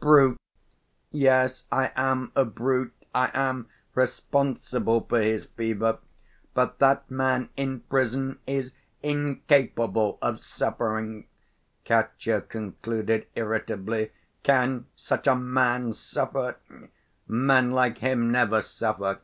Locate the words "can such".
14.42-15.26